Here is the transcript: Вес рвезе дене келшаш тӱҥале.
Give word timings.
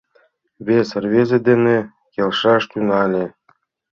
Вес 0.67 0.89
рвезе 1.03 1.37
дене 1.47 1.77
келшаш 2.13 2.63
тӱҥале. 2.71 3.25